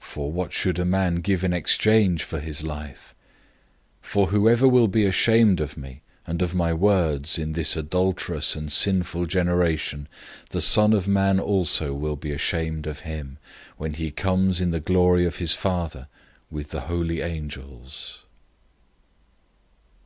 008:037 0.00 0.04
For 0.06 0.32
what 0.32 0.64
will 0.64 0.80
a 0.80 0.84
man 0.86 1.14
give 1.16 1.44
in 1.44 1.52
exchange 1.52 2.24
for 2.24 2.40
his 2.40 2.62
life? 2.62 3.14
008:038 4.02 4.06
For 4.08 4.26
whoever 4.28 4.66
will 4.66 4.88
be 4.88 5.04
ashamed 5.04 5.60
of 5.60 5.76
me 5.76 6.00
and 6.26 6.40
of 6.40 6.54
my 6.54 6.72
words 6.72 7.38
in 7.38 7.52
this 7.52 7.76
adulterous 7.76 8.56
and 8.56 8.72
sinful 8.72 9.26
generation, 9.26 10.08
the 10.48 10.62
Son 10.62 10.94
of 10.94 11.06
Man 11.06 11.38
also 11.38 11.92
will 11.92 12.16
be 12.16 12.32
ashamed 12.32 12.86
of 12.86 13.00
him, 13.00 13.36
when 13.76 13.92
he 13.92 14.10
comes 14.10 14.62
in 14.62 14.70
the 14.70 14.80
glory 14.80 15.26
of 15.26 15.36
his 15.36 15.52
Father 15.52 16.08
with 16.50 16.70
the 16.70 16.80
holy 16.88 17.20
angels." 17.20 18.20